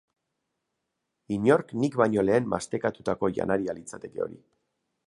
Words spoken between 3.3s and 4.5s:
janaria litzateke hori.